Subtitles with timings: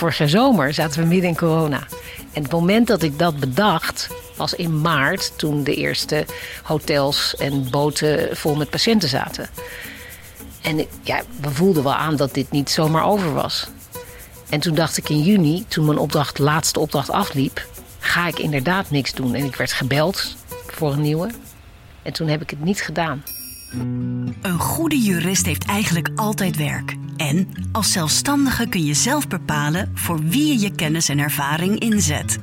[0.00, 1.86] vorige zomer zaten we midden in corona.
[2.32, 6.26] En het moment dat ik dat bedacht was in maart, toen de eerste
[6.62, 9.48] hotels en boten vol met patiënten zaten.
[10.62, 13.68] En ja, we voelden wel aan dat dit niet zomaar over was.
[14.48, 17.66] En toen dacht ik in juni, toen mijn opdracht, laatste opdracht afliep,
[17.98, 19.34] ga ik inderdaad niks doen.
[19.34, 20.36] En ik werd gebeld
[20.66, 21.30] voor een nieuwe.
[22.02, 23.22] En toen heb ik het niet gedaan.
[24.42, 26.96] Een goede jurist heeft eigenlijk altijd werk.
[27.20, 32.38] En als zelfstandige kun je zelf bepalen voor wie je je kennis en ervaring inzet.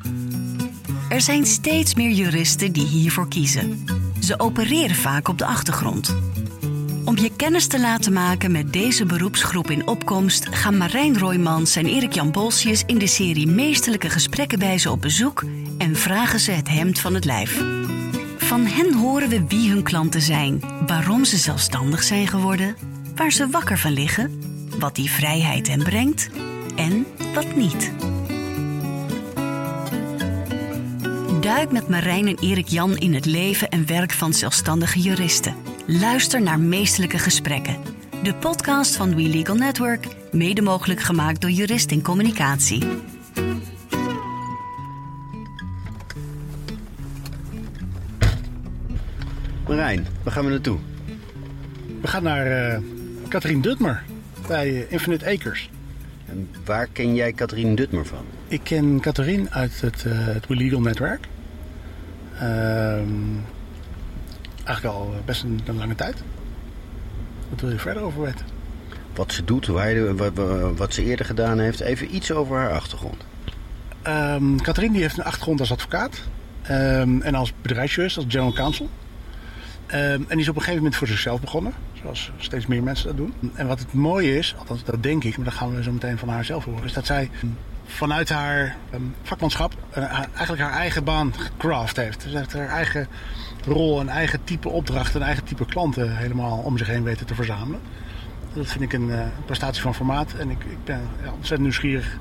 [1.10, 3.86] Er zijn steeds meer juristen die hiervoor kiezen.
[4.20, 6.16] Ze opereren vaak op de achtergrond.
[7.06, 11.86] Om je kennis te laten maken met deze beroepsgroep in opkomst gaan Marijn Roymans en
[11.86, 15.44] Erik-Jan Bolsius in de serie Meesterlijke Gesprekken bij ze op bezoek
[15.78, 17.64] en vragen ze het hemd van het lijf.
[18.38, 22.76] Van hen horen we wie hun klanten zijn, waarom ze zelfstandig zijn geworden,
[23.16, 26.30] waar ze wakker van liggen, wat die vrijheid hen brengt
[26.76, 27.92] en wat niet.
[31.42, 35.56] Duik met Marijn en Erik Jan in het leven en werk van zelfstandige juristen.
[35.86, 37.78] Luister naar Meestelijke Gesprekken.
[38.24, 42.86] De podcast van We Legal Network, mede mogelijk gemaakt door Jurist in Communicatie.
[49.68, 50.78] Marijn, waar gaan we naartoe?
[52.02, 52.80] We gaan naar uh,
[53.28, 54.04] Katrien Dutmer
[54.48, 55.70] bij uh, Infinite Acres.
[56.26, 58.26] En waar ken jij Katrien Dutmer van?
[58.48, 61.28] Ik ken Katrien uit het, uh, het Legal netwerk.
[62.36, 63.36] Ehm,
[64.64, 66.24] eigenlijk al best een, een, lange tijd.
[67.50, 68.46] Wat wil je verder over weten?
[69.16, 70.32] Wat ze doet, waar, wat,
[70.78, 71.80] wat, ze eerder gedaan heeft.
[71.80, 73.26] Even iets over haar achtergrond.
[74.08, 76.22] Um, Katrien die heeft een achtergrond als advocaat.
[76.72, 78.90] Um, en als bedrijfsjurist, als general counsel.
[79.94, 81.74] Um, en die is op een gegeven moment voor zichzelf begonnen.
[82.02, 83.34] Zoals steeds meer mensen dat doen.
[83.54, 86.18] En wat het mooie is, althans dat denk ik, maar dat gaan we zo meteen
[86.18, 87.30] van haar zelf horen, is dat zij
[87.86, 92.22] vanuit haar um, vakmanschap uh, eigenlijk haar eigen baan gecraft heeft.
[92.22, 93.08] Ze heeft haar eigen
[93.66, 97.36] rol, een eigen type opdracht, een eigen type klanten helemaal om zich heen weten te
[97.36, 97.80] verzamelen.
[98.54, 102.18] Dat vind ik een uh, prestatie van formaat en ik, ik ben ja, ontzettend nieuwsgierig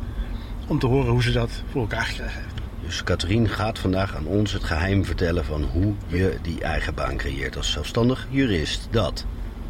[0.67, 2.56] om te horen hoe ze dat voor elkaar gekregen heeft.
[2.87, 7.17] Dus Katrien gaat vandaag aan ons het geheim vertellen van hoe je die eigen baan
[7.17, 8.89] creëert als zelfstandig jurist.
[8.91, 9.25] Dat.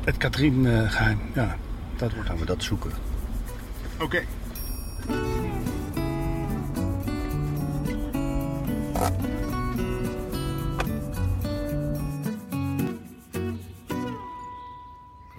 [0.05, 1.57] Het Katrien-geheim, ja.
[1.97, 2.91] Dat wordt Gaan we dat zoeken.
[3.95, 4.05] Oké.
[4.05, 4.27] Okay.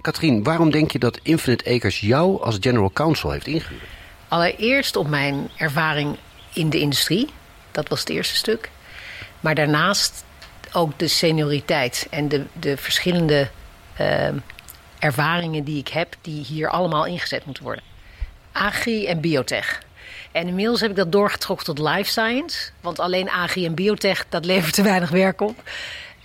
[0.00, 3.82] Katrien, waarom denk je dat Infinite Acres jou als general counsel heeft ingehuurd?
[4.28, 6.16] Allereerst op mijn ervaring
[6.52, 7.28] in de industrie.
[7.78, 8.70] Dat was het eerste stuk.
[9.40, 10.24] Maar daarnaast
[10.72, 13.48] ook de senioriteit en de, de verschillende
[14.00, 14.28] uh,
[14.98, 17.84] ervaringen die ik heb, die hier allemaal ingezet moeten worden.
[18.52, 19.82] Agri en biotech.
[20.32, 22.70] En inmiddels heb ik dat doorgetrokken tot life science.
[22.80, 25.62] Want alleen agri en biotech, dat levert te weinig werk op.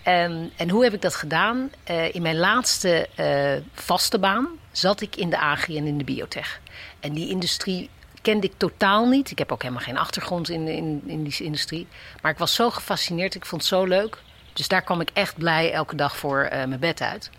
[0.08, 1.72] Um, en hoe heb ik dat gedaan?
[1.90, 6.04] Uh, in mijn laatste uh, vaste baan zat ik in de agri en in de
[6.04, 6.60] biotech.
[7.00, 7.90] En die industrie
[8.24, 9.32] kende ik totaal niet.
[9.32, 11.88] Ik heb ook helemaal geen achtergrond in, in, in die industrie.
[12.22, 14.22] Maar ik was zo gefascineerd, ik vond het zo leuk.
[14.54, 17.30] Dus daar kwam ik echt blij elke dag voor uh, mijn bed uit.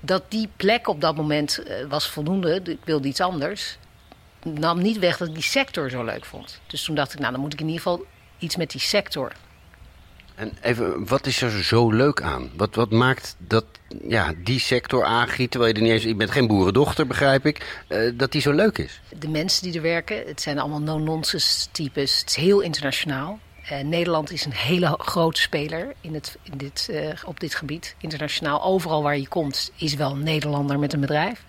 [0.00, 3.78] Dat die plek op dat moment uh, was voldoende, ik wilde iets anders.
[4.42, 6.60] Nam niet weg dat ik die sector zo leuk vond.
[6.66, 8.06] Dus toen dacht ik, nou dan moet ik in ieder geval
[8.38, 9.32] iets met die sector.
[10.40, 12.50] En even, wat is er zo leuk aan?
[12.56, 13.64] Wat, wat maakt dat
[14.08, 17.82] ja, die sector agri, terwijl je er niet eens, je bent geen boerendochter, begrijp ik,
[17.88, 19.00] uh, dat die zo leuk is?
[19.18, 22.20] De mensen die er werken, het zijn allemaal no-nonsense types.
[22.20, 23.38] Het is heel internationaal.
[23.72, 27.94] Uh, Nederland is een hele grote speler in het, in dit, uh, op dit gebied.
[27.98, 31.44] Internationaal, overal waar je komt, is wel een Nederlander met een bedrijf.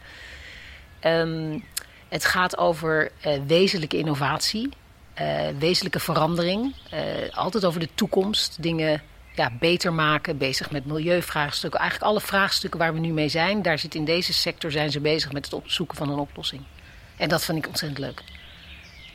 [1.06, 1.63] Um,
[2.09, 3.12] het gaat over
[3.47, 4.69] wezenlijke innovatie.
[5.22, 6.76] Uh, wezenlijke verandering.
[6.94, 7.00] Uh,
[7.32, 8.58] altijd over de toekomst.
[8.62, 9.02] Dingen
[9.36, 10.38] ja, beter maken.
[10.38, 11.80] Bezig met milieuvraagstukken.
[11.80, 13.62] Eigenlijk alle vraagstukken waar we nu mee zijn.
[13.62, 16.62] Daar zit in deze sector zijn ze bezig met het opzoeken van een oplossing.
[17.18, 18.22] En dat vind ik ontzettend leuk.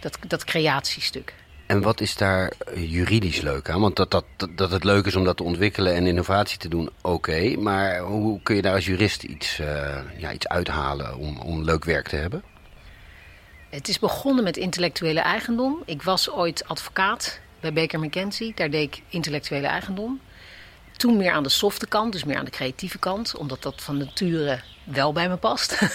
[0.01, 1.35] Dat, dat creatiestuk.
[1.67, 3.81] En wat is daar juridisch leuk aan?
[3.81, 4.25] Want dat, dat,
[4.57, 7.57] dat het leuk is om dat te ontwikkelen en innovatie te doen, oké.
[7.57, 9.57] Maar hoe kun je daar als jurist iets,
[10.17, 12.43] ja, iets uithalen om, om leuk werk te hebben?
[13.71, 15.83] Het is begonnen met intellectuele eigendom.
[15.85, 18.53] Ik was ooit advocaat bij Baker McKenzie.
[18.55, 20.21] Daar deed ik intellectuele eigendom.
[20.97, 23.97] Toen meer aan de softe kant, dus meer aan de creatieve kant, omdat dat van
[23.97, 25.73] nature wel bij me past.
[25.73, 25.89] uh,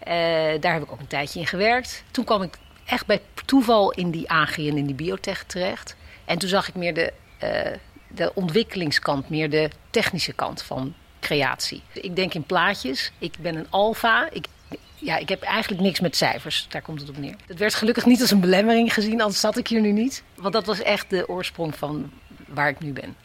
[0.60, 2.04] daar heb ik ook een tijdje in gewerkt.
[2.10, 5.96] Toen kwam ik echt bij toeval in die agri en in die biotech terecht.
[6.24, 7.12] En toen zag ik meer de,
[7.42, 7.76] uh,
[8.08, 11.82] de ontwikkelingskant, meer de technische kant van creatie.
[11.92, 13.12] Ik denk in plaatjes.
[13.18, 14.28] Ik ben een alfa.
[14.30, 14.46] Ik
[14.94, 16.66] ja, ik heb eigenlijk niks met cijfers.
[16.68, 17.36] Daar komt het op neer.
[17.46, 20.22] Het werd gelukkig niet als een belemmering gezien, anders zat ik hier nu niet.
[20.34, 22.10] Want dat was echt de oorsprong van
[22.46, 23.16] waar ik nu ben.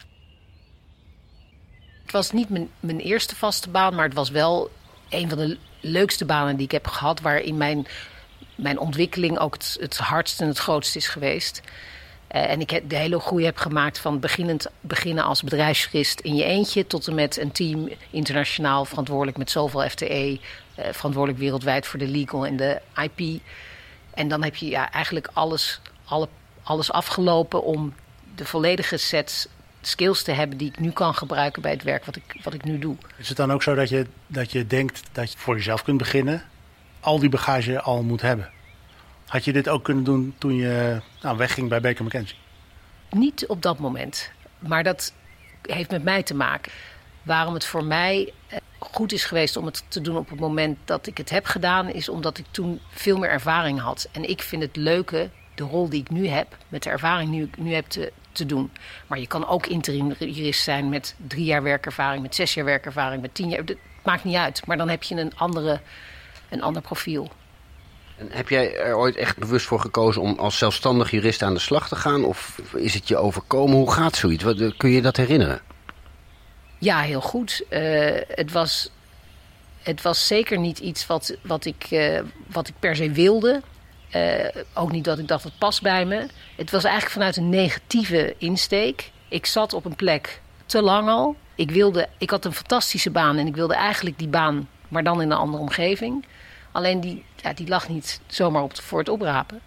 [2.02, 4.70] Het was niet mijn, mijn eerste vaste baan, maar het was wel
[5.08, 7.20] een van de leukste banen die ik heb gehad.
[7.20, 7.86] Waarin mijn,
[8.54, 11.60] mijn ontwikkeling ook het, het hardst en het grootst is geweest.
[12.34, 16.34] Uh, en ik heb de hele groei heb gemaakt van beginnend, beginnen als bedrijfsjurist in
[16.34, 16.86] je eentje...
[16.86, 20.40] tot en met een team internationaal verantwoordelijk met zoveel FTE...
[20.78, 23.40] Uh, verantwoordelijk wereldwijd voor de legal en de IP.
[24.14, 26.28] En dan heb je ja, eigenlijk alles, alle,
[26.62, 27.94] alles afgelopen om
[28.34, 29.48] de volledige set
[29.80, 30.58] skills te hebben...
[30.58, 32.96] die ik nu kan gebruiken bij het werk wat ik, wat ik nu doe.
[33.16, 35.98] Is het dan ook zo dat je, dat je denkt dat je voor jezelf kunt
[35.98, 36.42] beginnen...
[37.00, 38.50] al die bagage al moet hebben?
[39.30, 42.36] Had je dit ook kunnen doen toen je nou, wegging bij Baker McKenzie?
[43.10, 44.30] Niet op dat moment.
[44.58, 45.12] Maar dat
[45.62, 46.72] heeft met mij te maken.
[47.22, 50.78] Waarom het voor mij eh, goed is geweest om het te doen op het moment
[50.84, 54.08] dat ik het heb gedaan, is omdat ik toen veel meer ervaring had.
[54.12, 57.42] En ik vind het leuke, de rol die ik nu heb, met de ervaring die
[57.42, 58.12] ik nu heb te,
[58.46, 58.70] doen.
[59.06, 63.22] Maar je kan ook interim jurist zijn met drie jaar werkervaring, met zes jaar werkervaring,
[63.22, 63.60] met tien jaar.
[63.60, 64.66] Het maakt niet uit.
[64.66, 65.80] Maar dan heb je een, andere,
[66.48, 67.30] een ander profiel.
[68.20, 71.60] En heb jij er ooit echt bewust voor gekozen om als zelfstandig jurist aan de
[71.60, 72.24] slag te gaan?
[72.24, 73.76] Of is het je overkomen?
[73.76, 74.44] Hoe gaat zoiets?
[74.44, 75.60] Wat, kun je dat herinneren?
[76.78, 77.62] Ja, heel goed.
[77.70, 77.80] Uh,
[78.28, 78.90] het, was,
[79.82, 83.62] het was zeker niet iets wat, wat, ik, uh, wat ik per se wilde.
[84.74, 86.26] Ook niet dat ik dacht, het past bij me.
[86.56, 89.10] Het was eigenlijk vanuit een negatieve insteek.
[89.28, 91.36] Ik zat op een plek te lang al.
[91.54, 95.22] Ik, wilde, ik had een fantastische baan en ik wilde eigenlijk die baan, maar dan
[95.22, 96.24] in een andere omgeving.
[96.72, 99.60] Alleen die, ja, die lag niet zomaar op, voor het oprapen.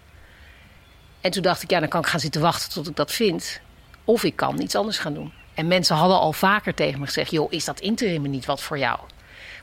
[1.20, 3.60] En toen dacht ik, ja, dan kan ik gaan zitten wachten tot ik dat vind.
[4.04, 5.32] Of ik kan iets anders gaan doen.
[5.54, 8.78] En mensen hadden al vaker tegen me gezegd: joh, is dat interimmen niet wat voor
[8.78, 8.98] jou?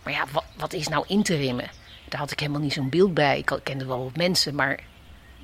[0.03, 1.69] Maar ja, wat, wat is nou interimmen?
[2.09, 3.37] Daar had ik helemaal niet zo'n beeld bij.
[3.37, 4.79] Ik kende wel wat mensen, maar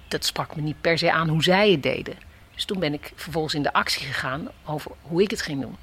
[0.07, 2.15] dat sprak me niet per se aan hoe zij het deden.
[2.53, 5.77] Dus toen ben ik vervolgens in de actie gegaan over hoe ik het ging doen.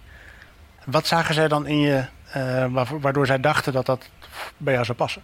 [0.85, 2.05] Wat zagen zij dan in je,
[2.37, 4.09] uh, waardoor zij dachten dat dat
[4.57, 5.23] bij jou zou passen?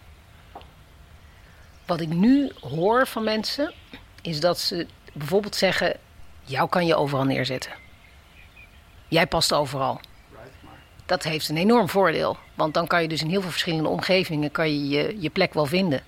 [1.91, 3.73] Wat ik nu hoor van mensen,
[4.21, 5.97] is dat ze bijvoorbeeld zeggen:
[6.43, 7.71] jou kan je overal neerzetten.
[9.07, 9.99] Jij past overal.
[11.05, 12.37] Dat heeft een enorm voordeel.
[12.55, 15.53] Want dan kan je dus in heel veel verschillende omgevingen kan je, je, je plek
[15.53, 16.03] wel vinden.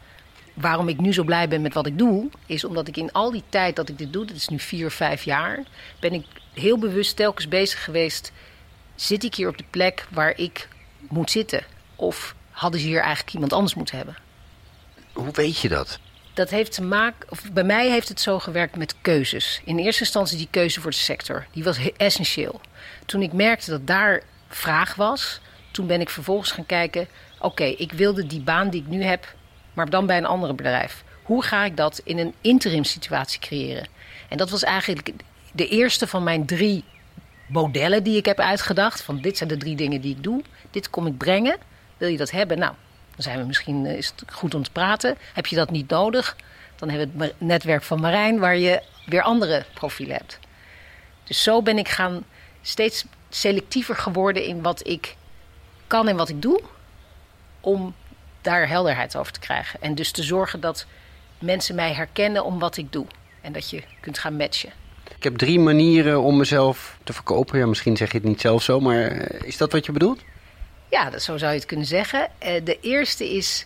[0.54, 3.32] Waarom ik nu zo blij ben met wat ik doe, is omdat ik in al
[3.32, 5.64] die tijd dat ik dit doe, dat is nu vier, vijf jaar,
[6.00, 8.32] ben ik heel bewust telkens bezig geweest.
[8.96, 10.68] Zit ik hier op de plek waar ik
[11.10, 11.64] moet zitten?
[11.96, 14.23] Of hadden ze hier eigenlijk iemand anders moeten hebben?
[15.14, 16.00] Hoe weet je dat?
[16.34, 19.62] Dat heeft te maken, of bij mij heeft het zo gewerkt met keuzes.
[19.66, 22.62] In eerste instantie die keuze voor de sector, die was essentieel.
[23.06, 25.40] Toen ik merkte dat daar vraag was,
[25.72, 27.08] toen ben ik vervolgens gaan kijken:
[27.40, 29.36] oké, ik wilde die baan die ik nu heb,
[29.74, 31.04] maar dan bij een ander bedrijf.
[31.24, 33.88] Hoe ga ik dat in een interim situatie creëren?
[34.30, 35.12] En dat was eigenlijk
[35.52, 36.84] de eerste van mijn drie
[37.48, 39.02] modellen die ik heb uitgedacht.
[39.02, 40.42] Van dit zijn de drie dingen die ik doe.
[40.72, 41.58] Dit kom ik brengen.
[41.98, 42.60] Wil je dat hebben?
[42.60, 42.74] Nou,
[43.16, 45.18] dan zijn we misschien, eh, is het goed om te praten.
[45.34, 46.36] Heb je dat niet nodig?
[46.76, 50.40] Dan hebben we het netwerk van Marijn, waar je weer andere profielen hebt.
[51.24, 52.24] Dus zo ben ik gaan
[52.62, 55.16] steeds selectiever geworden in wat ik
[55.88, 56.62] kan en wat ik doe.
[57.62, 57.96] Om
[58.42, 59.82] daar helderheid over te krijgen.
[59.82, 60.86] En dus te zorgen dat
[61.40, 63.06] mensen mij herkennen om wat ik doe.
[63.42, 64.72] En dat je kunt gaan matchen.
[65.16, 67.60] Ik heb drie manieren om mezelf te verkopen.
[67.60, 70.22] Ja, misschien zeg je het niet zelf zo, maar eh, is dat wat je bedoelt?
[70.94, 72.20] Ja, zo zou je het kunnen zeggen.
[72.20, 73.66] Uh, de eerste is,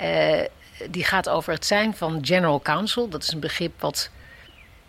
[0.00, 0.40] uh,
[0.90, 3.08] die gaat over het zijn van general counsel.
[3.08, 4.10] Dat is een begrip wat,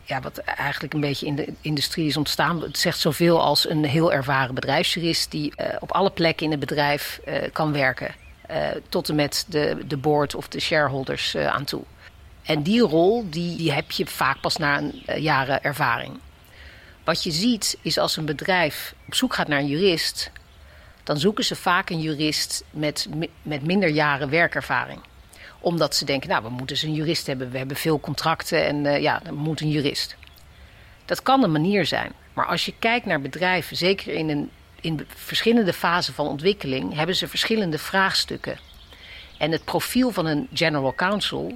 [0.03, 2.61] ja, wat eigenlijk een beetje in de industrie is ontstaan.
[2.61, 5.31] Het zegt zoveel als een heel ervaren bedrijfsjurist...
[5.31, 7.19] die uh, op alle plekken in het bedrijf
[7.53, 8.15] kan werken.
[8.89, 11.83] tot en met de, de board of de shareholders aan toe.
[12.43, 16.19] En die rol die, die heb je vaak pas na een jaren ervaring.
[17.03, 20.31] Wat je ziet is als een bedrijf op zoek gaat naar een jurist
[21.03, 23.07] dan zoeken ze vaak een jurist met,
[23.41, 24.99] met minder jaren werkervaring.
[25.59, 27.51] Omdat ze denken, nou, we moeten dus een jurist hebben.
[27.51, 30.15] We hebben veel contracten en uh, ja, dan moet een jurist.
[31.05, 32.11] Dat kan een manier zijn.
[32.33, 34.49] Maar als je kijkt naar bedrijven, zeker in, een,
[34.81, 38.57] in verschillende fasen van ontwikkeling, hebben ze verschillende vraagstukken.
[39.37, 41.55] En het profiel van een general counsel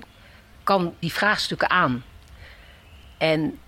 [0.64, 2.04] kan die vraagstukken aan.
[3.18, 3.60] En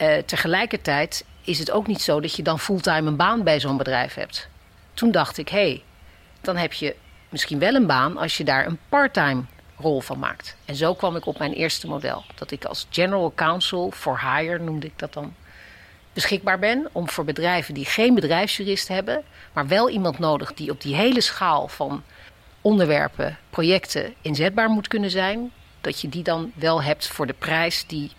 [0.00, 3.76] uh, tegelijkertijd is het ook niet zo dat je dan fulltime een baan bij zo'n
[3.76, 4.48] bedrijf hebt
[4.94, 5.82] toen dacht ik, hé, hey,
[6.40, 6.96] dan heb je
[7.28, 9.42] misschien wel een baan als je daar een parttime
[9.76, 10.56] rol van maakt.
[10.64, 12.24] En zo kwam ik op mijn eerste model.
[12.34, 15.34] Dat ik als general counsel for hire, noemde ik dat dan,
[16.12, 19.22] beschikbaar ben om voor bedrijven die geen bedrijfsjurist hebben,
[19.52, 22.02] maar wel iemand nodig die op die hele schaal van
[22.60, 25.52] onderwerpen, projecten inzetbaar moet kunnen zijn.
[25.80, 28.10] Dat je die dan wel hebt voor de prijs die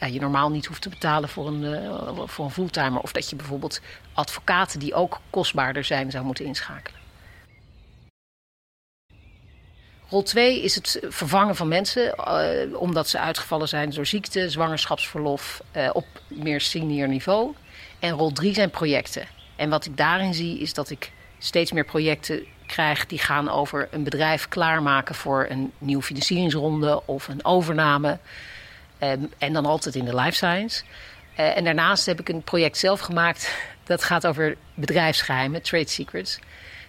[0.00, 3.00] ja, je normaal niet hoeft te betalen voor een, uh, voor een fulltimer.
[3.00, 3.80] Of dat je bijvoorbeeld
[4.12, 7.00] advocaten die ook kostbaarder zijn zou moeten inschakelen.
[10.08, 15.62] Rol 2 is het vervangen van mensen, uh, omdat ze uitgevallen zijn door ziekte, zwangerschapsverlof
[15.76, 17.54] uh, op meer senior niveau.
[17.98, 19.26] En rol 3 zijn projecten.
[19.56, 23.88] En wat ik daarin zie is dat ik steeds meer projecten krijg die gaan over
[23.90, 28.18] een bedrijf klaarmaken voor een nieuwe financieringsronde of een overname.
[29.00, 30.82] Um, en dan altijd in de life science.
[31.38, 36.38] Uh, en daarnaast heb ik een project zelf gemaakt dat gaat over bedrijfsgeheimen, trade secrets.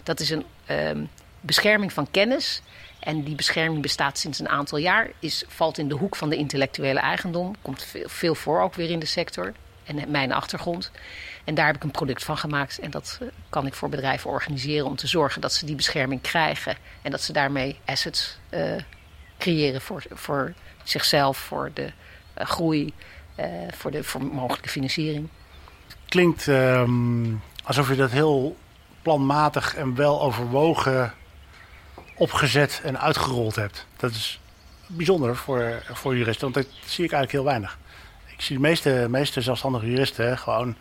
[0.04, 1.10] Dat is een um,
[1.42, 2.62] bescherming van kennis.
[3.00, 5.10] En die bescherming bestaat sinds een aantal jaar.
[5.20, 7.56] Is, valt in de hoek van de intellectuele eigendom.
[7.62, 9.54] Komt veel, veel voor ook weer in de sector.
[9.84, 10.92] En mijn achtergrond.
[11.44, 12.80] En daar heb ik een product van gemaakt.
[12.80, 16.78] En dat kan ik voor bedrijven organiseren om te zorgen dat ze die bescherming krijgen.
[17.02, 18.76] En dat ze daarmee assets uh,
[19.38, 20.54] creëren voor, voor
[20.90, 21.92] zichzelf, voor de
[22.38, 22.94] uh, groei,
[23.40, 25.28] uh, voor de voor mogelijke financiering.
[26.08, 28.58] Klinkt um, alsof je dat heel
[29.02, 31.14] planmatig en wel overwogen
[32.16, 33.86] opgezet en uitgerold hebt.
[33.98, 34.40] Dat is
[34.88, 37.78] bijzonder voor, voor juristen, want dat zie ik eigenlijk heel weinig.
[38.28, 40.76] Ik zie de meeste, meeste zelfstandige juristen gewoon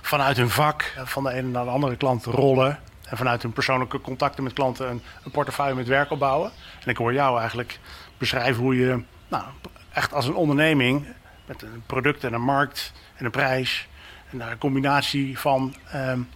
[0.00, 2.78] vanuit hun vak van de ene naar de andere klant rollen.
[3.04, 6.50] En vanuit hun persoonlijke contacten met klanten een, een portefeuille met werk opbouwen.
[6.84, 7.78] En ik hoor jou eigenlijk
[8.18, 9.44] beschrijven hoe je nou,
[9.92, 11.06] echt als een onderneming
[11.46, 13.88] met een product en een markt en een prijs
[14.30, 16.28] en daar een combinatie van um,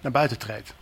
[0.00, 0.74] naar buiten treedt.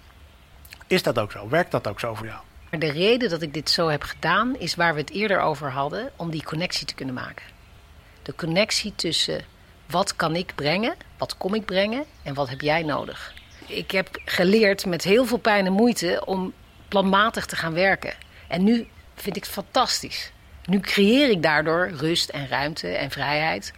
[0.86, 1.48] Is dat ook zo?
[1.48, 2.40] Werkt dat ook zo voor jou?
[2.78, 6.10] De reden dat ik dit zo heb gedaan is waar we het eerder over hadden,
[6.16, 7.46] om die connectie te kunnen maken.
[8.22, 9.44] De connectie tussen
[9.86, 13.34] wat kan ik brengen, wat kom ik brengen en wat heb jij nodig.
[13.66, 16.52] Ik heb geleerd met heel veel pijn en moeite om
[16.88, 18.14] planmatig te gaan werken.
[18.48, 20.32] En nu vind ik het fantastisch.
[20.64, 23.72] Nu creëer ik daardoor rust en ruimte en vrijheid.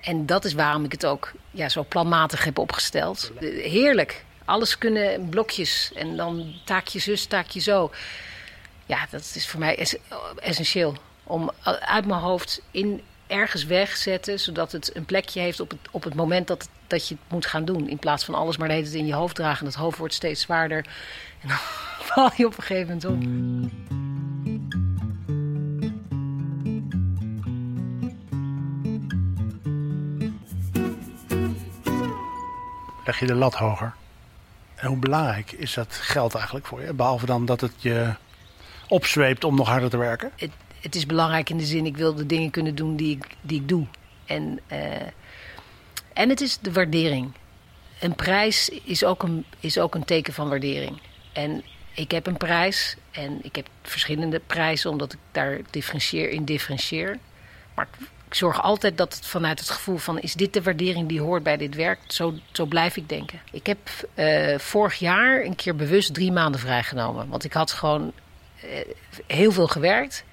[0.00, 3.32] En dat is waarom ik het ook ja, zo planmatig heb opgesteld.
[3.62, 4.24] Heerlijk.
[4.44, 7.90] Alles kunnen blokjes en dan taakje zus, taakje zo.
[8.86, 9.98] Ja, dat is voor mij
[10.40, 10.94] essentieel.
[11.24, 16.04] Om uit mijn hoofd in ergens wegzetten, zodat het een plekje heeft op het, op
[16.04, 17.88] het moment dat, dat je het moet gaan doen.
[17.88, 19.66] In plaats van alles maar de tijd in je hoofd dragen.
[19.66, 20.86] Het hoofd wordt steeds zwaarder.
[21.40, 21.56] En dan
[22.08, 24.09] val je op een gegeven moment op.
[33.10, 33.92] Leg je de lat hoger?
[34.74, 36.92] En hoe belangrijk is dat geld eigenlijk voor je?
[36.92, 38.14] Behalve dan dat het je
[38.88, 40.30] opzweept om nog harder te werken?
[40.36, 40.50] Het,
[40.80, 43.60] het is belangrijk in de zin, ik wil de dingen kunnen doen die ik, die
[43.60, 43.86] ik doe.
[44.26, 44.78] En, uh,
[46.12, 47.32] en het is de waardering.
[48.00, 51.00] Een prijs is ook een, is ook een teken van waardering.
[51.32, 51.62] En
[51.94, 57.18] ik heb een prijs en ik heb verschillende prijzen omdat ik daar differentieer, in differentieer.
[57.74, 57.88] Maar
[58.30, 60.20] ik zorg altijd dat het vanuit het gevoel van...
[60.20, 61.98] is dit de waardering die hoort bij dit werk?
[62.06, 63.40] Zo, zo blijf ik denken.
[63.52, 63.78] Ik heb
[64.14, 67.28] uh, vorig jaar een keer bewust drie maanden vrijgenomen.
[67.28, 68.12] Want ik had gewoon
[68.64, 68.70] uh,
[69.26, 70.24] heel veel gewerkt.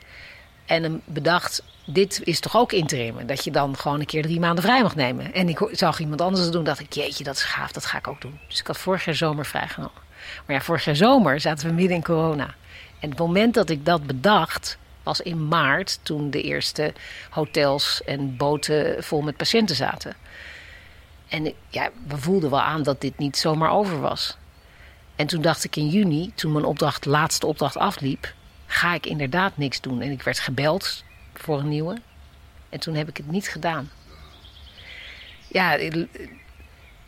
[0.65, 3.27] En bedacht, dit is toch ook interim.
[3.27, 5.33] Dat je dan gewoon een keer drie maanden vrij mag nemen.
[5.33, 6.63] En ik zag iemand anders het doen.
[6.63, 8.39] dacht ik, jeetje, dat is gaaf, dat ga ik ook doen.
[8.47, 10.01] Dus ik had vorig jaar zomer vrijgenomen.
[10.45, 12.55] Maar ja, vorig jaar zomer zaten we midden in corona.
[12.99, 14.77] En het moment dat ik dat bedacht
[15.07, 16.93] was in maart, toen de eerste
[17.29, 20.15] hotels en boten vol met patiënten zaten.
[21.27, 24.37] En ja, we voelden wel aan dat dit niet zomaar over was.
[25.15, 28.33] En toen dacht ik in juni, toen mijn opdracht, laatste opdracht afliep,
[28.65, 30.01] ga ik inderdaad niks doen.
[30.01, 31.97] En ik werd gebeld voor een nieuwe.
[32.69, 33.89] En toen heb ik het niet gedaan.
[35.47, 35.77] Ja,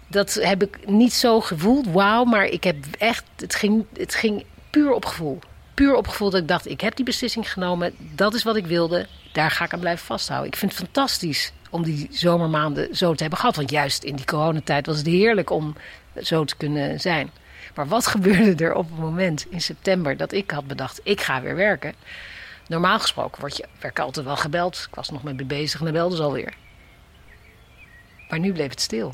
[0.08, 4.46] dat heb ik niet zo gevoeld, wauw, maar ik heb echt, het ging, het ging
[4.70, 5.40] puur op gevoel
[5.80, 7.94] puur op gevoel dat ik dacht, ik heb die beslissing genomen.
[7.98, 9.08] Dat is wat ik wilde.
[9.32, 10.52] Daar ga ik aan blijven vasthouden.
[10.52, 13.56] Ik vind het fantastisch om die zomermaanden zo te hebben gehad.
[13.56, 15.76] Want juist in die coronatijd was het heerlijk om
[16.22, 17.32] zo te kunnen zijn.
[17.76, 21.42] Maar wat gebeurde er op het moment in september dat ik had bedacht, ik ga
[21.42, 21.94] weer werken.
[22.68, 24.86] Normaal gesproken word je, werd altijd wel gebeld.
[24.90, 26.54] Ik was nog met me bezig en dan belden ze alweer.
[28.30, 29.14] Maar nu bleef het stil.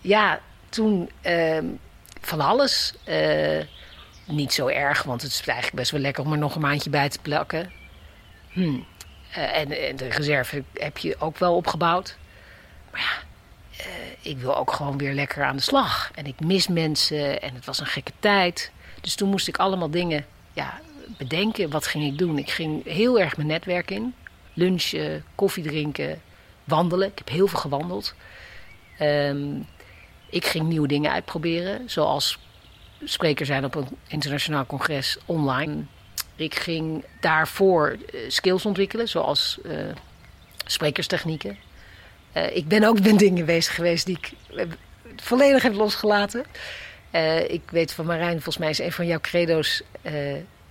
[0.00, 1.58] Ja, toen uh,
[2.20, 2.94] van alles.
[3.08, 3.60] Uh,
[4.28, 6.90] niet zo erg, want het is eigenlijk best wel lekker om er nog een maandje
[6.90, 7.72] bij te plakken.
[8.48, 8.86] Hmm.
[9.30, 12.16] Uh, en, en, de reserve heb je ook wel opgebouwd.
[12.90, 13.26] Maar ja,
[13.84, 16.10] uh, ik wil ook gewoon weer lekker aan de slag.
[16.14, 18.70] En ik mis mensen en het was een gekke tijd.
[19.00, 20.80] Dus toen moest ik allemaal dingen ja,
[21.18, 21.70] bedenken.
[21.70, 22.38] Wat ging ik doen?
[22.38, 24.14] Ik ging heel erg mijn netwerk in.
[24.52, 26.20] Lunchen, koffie drinken,
[26.64, 27.08] wandelen.
[27.08, 28.14] Ik heb heel veel gewandeld.
[29.00, 29.66] Um,
[30.30, 32.38] ik ging nieuwe dingen uitproberen, zoals
[33.04, 35.82] spreker zijn op een internationaal congres online.
[36.36, 39.78] Ik ging daarvoor eh, skills ontwikkelen, zoals uh,
[40.64, 41.56] sprekerstechnieken.
[42.36, 44.32] Uh, ik ben ook met dingen bezig geweest die ik
[45.16, 46.44] volledig heb losgelaten.
[47.48, 49.82] ik weet van Marijn, volgens mij is een van jouw credo's...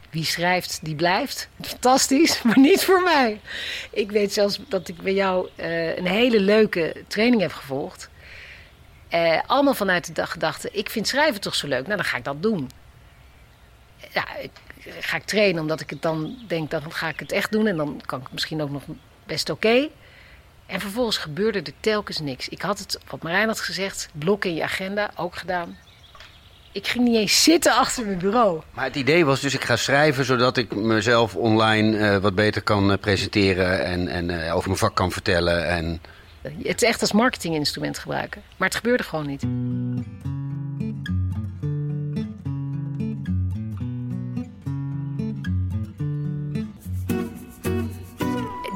[0.09, 1.49] wie schrijft, die blijft.
[1.61, 3.39] Fantastisch, maar niet voor mij.
[3.91, 5.49] Ik weet zelfs dat ik bij jou
[5.95, 8.09] een hele leuke training heb gevolgd...
[9.13, 11.85] Uh, allemaal vanuit de gedachte, ik vind schrijven toch zo leuk.
[11.85, 12.71] Nou, dan ga ik dat doen.
[14.13, 14.51] Ja, ik,
[14.99, 17.67] ga ik trainen omdat ik het dan denk, dan ga ik het echt doen.
[17.67, 18.83] En dan kan ik misschien ook nog
[19.25, 19.87] best oké.
[20.65, 22.49] En vervolgens gebeurde er telkens niks.
[22.49, 25.77] Ik had het, wat Marijn had gezegd, blok in je agenda, ook gedaan.
[26.71, 28.61] Ik ging niet eens zitten achter mijn bureau.
[28.73, 32.61] Maar het idee was dus, ik ga schrijven zodat ik mezelf online uh, wat beter
[32.61, 35.67] kan presenteren en, en over mijn vak kan vertellen.
[35.67, 36.01] En...
[36.63, 38.41] Het echt als marketinginstrument gebruiken.
[38.57, 39.41] Maar het gebeurde gewoon niet.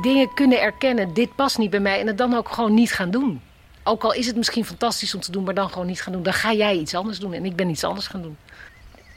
[0.02, 2.00] Dingen kunnen erkennen, dit past niet bij mij.
[2.00, 3.42] En het dan ook gewoon niet gaan doen.
[3.84, 6.24] Ook al is het misschien fantastisch om te doen, maar dan gewoon niet gaan doen.
[6.24, 8.38] Dan ga jij iets anders doen en ik ben iets anders gaan doen.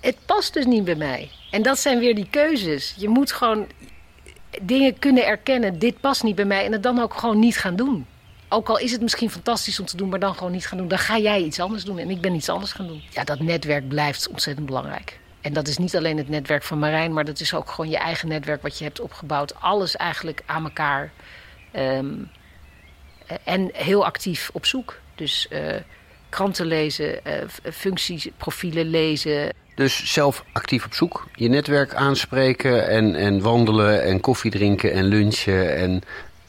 [0.00, 1.30] Het past dus niet bij mij.
[1.50, 2.94] En dat zijn weer die keuzes.
[2.96, 3.66] Je moet gewoon
[4.62, 6.64] dingen kunnen erkennen, dit past niet bij mij.
[6.64, 8.06] En het dan ook gewoon niet gaan doen
[8.48, 10.88] ook al is het misschien fantastisch om te doen, maar dan gewoon niet gaan doen,
[10.88, 13.02] dan ga jij iets anders doen en ik ben iets anders gaan doen.
[13.10, 15.18] Ja, dat netwerk blijft ontzettend belangrijk.
[15.40, 17.98] En dat is niet alleen het netwerk van Marijn, maar dat is ook gewoon je
[17.98, 19.60] eigen netwerk wat je hebt opgebouwd.
[19.60, 21.12] Alles eigenlijk aan elkaar.
[21.72, 22.14] Ehm,
[23.44, 25.00] en heel actief op zoek.
[25.14, 25.74] Dus uh,
[26.28, 27.32] kranten lezen, uh,
[27.72, 29.54] functieprofielen lezen.
[29.74, 35.04] Dus zelf actief op zoek, je netwerk aanspreken en, en wandelen en koffie drinken en
[35.04, 36.02] lunchen en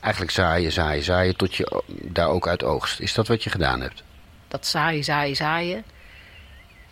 [0.05, 2.99] eigenlijk zaaien, zaaien, zaaien tot je daar ook uit oogst.
[2.99, 4.03] Is dat wat je gedaan hebt?
[4.47, 5.83] Dat zaaien, zaaien, zaaien.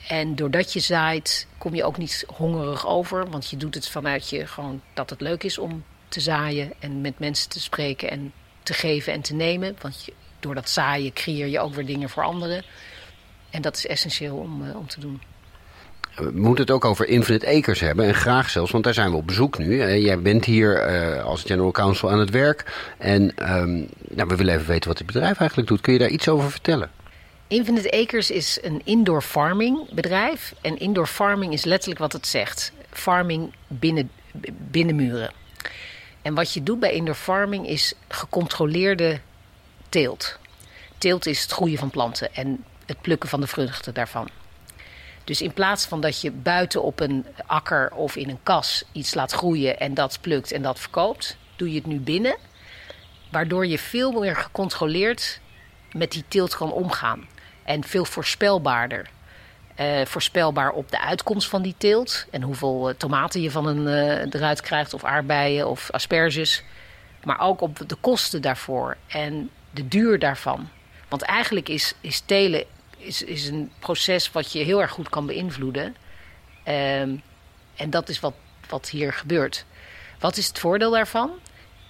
[0.08, 3.30] En doordat je zaait, kom je ook niet hongerig over.
[3.30, 7.02] Want je doet het vanuit je gewoon dat het leuk is om te zaaien en
[7.02, 9.76] met mensen te spreken en te geven en te nemen.
[9.82, 12.64] Want je, door dat zaaien creëer je ook weer dingen voor anderen.
[13.50, 15.22] En dat is essentieel om, uh, om te doen.
[16.16, 18.06] We moeten het ook over Infinite Acres hebben.
[18.06, 19.98] En graag zelfs, want daar zijn we op bezoek nu.
[20.00, 22.92] Jij bent hier uh, als General Counsel aan het werk.
[22.98, 25.82] En um, nou, we willen even weten wat dit bedrijf eigenlijk doet.
[25.82, 26.92] Kun je daar iets over vertellen?
[27.48, 30.54] Infinite Acres is een indoor farming bedrijf.
[30.62, 32.72] En indoor farming is letterlijk wat het zegt.
[32.90, 34.10] Farming binnen,
[34.72, 35.32] binnen muren.
[36.22, 39.20] En wat je doet bij indoor farming is gecontroleerde
[39.90, 40.40] teelt.
[40.98, 44.30] Teelt is het groeien van planten en het plukken van de vruchten daarvan.
[45.24, 49.14] Dus in plaats van dat je buiten op een akker of in een kas iets
[49.14, 52.38] laat groeien en dat plukt en dat verkoopt, doe je het nu binnen.
[53.32, 55.40] Waardoor je veel meer gecontroleerd
[55.92, 57.28] met die teelt kan omgaan.
[57.64, 59.10] En veel voorspelbaarder.
[59.80, 62.26] Uh, voorspelbaar op de uitkomst van die teelt.
[62.32, 66.64] En hoeveel uh, tomaten je van een uh, eruit krijgt, of aardbeien of asperges.
[67.24, 70.70] Maar ook op de kosten daarvoor en de duur daarvan.
[71.10, 72.66] Want eigenlijk is, is telen
[73.04, 75.96] is, is een proces wat je heel erg goed kan beïnvloeden.
[76.68, 77.22] Um,
[77.76, 78.34] en dat is wat,
[78.70, 79.66] wat hier gebeurt.
[80.20, 81.32] Wat is het voordeel daarvan?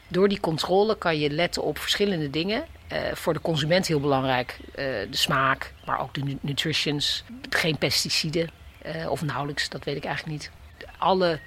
[0.08, 2.66] Door die controle kan je letten op verschillende dingen.
[2.92, 4.60] Uh, voor de consument heel belangrijk.
[4.68, 7.24] Uh, de smaak, maar ook de nutritions.
[7.50, 8.50] Geen pesticiden.
[8.86, 10.52] Uh, of nauwelijks, dat weet ik eigenlijk niet.
[10.98, 11.40] Alle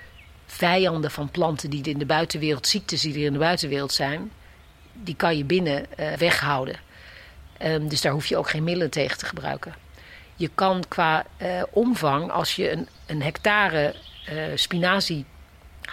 [0.47, 4.33] vijanden van planten die in de buitenwereld, ziektes die er in de buitenwereld zijn,
[4.93, 5.87] die kan je binnen
[6.19, 6.77] weghouden.
[7.65, 9.75] Um, dus daar hoef je ook geen middelen tegen te gebruiken.
[10.35, 13.95] Je kan qua uh, omvang, als je een, een hectare
[14.33, 15.25] uh, spinazie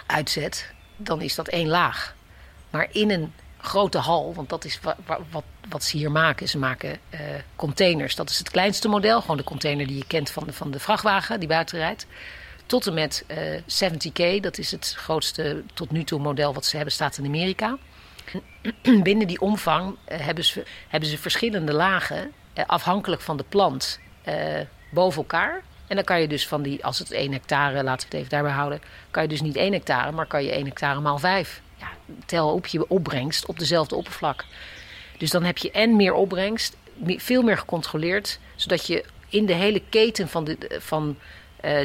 [0.06, 2.14] uitzet, dan is dat één laag.
[2.70, 5.22] Maar in een grote hal, want dat is wat,
[5.68, 6.48] wat, ze hier maken.
[6.48, 7.20] Ze maken uh,
[7.56, 8.14] containers.
[8.14, 9.20] Dat is het kleinste model.
[9.20, 12.06] Gewoon de container die je kent van de, van de vrachtwagen die buiten rijdt.
[12.66, 13.24] Tot en met
[13.84, 17.78] 70k, dat is het grootste tot nu toe model wat ze hebben, staat in Amerika.
[19.02, 24.00] binnen die omvang uh, hebben, ze, hebben ze verschillende lagen, uh, afhankelijk van de plant,
[24.28, 24.34] uh,
[24.90, 25.62] boven elkaar.
[25.86, 28.30] En dan kan je dus van die, als het 1 hectare, laten we het even
[28.30, 31.60] daarbij houden, kan je dus niet 1 hectare, maar kan je 1 hectare maal 5.
[31.76, 31.88] Ja,
[32.26, 34.44] tel op je opbrengst op dezelfde oppervlak.
[35.18, 39.82] Dus dan heb je en meer opbrengst, veel meer gecontroleerd, zodat je in de hele
[39.88, 41.16] keten van, de, van